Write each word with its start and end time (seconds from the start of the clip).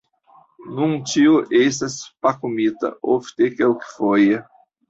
Nun 0.77 0.95
ĉio 1.11 1.35
estas 1.59 1.99
pakumita, 2.27 2.93
ofte 3.17 3.55
kelkfoje! 3.61 4.43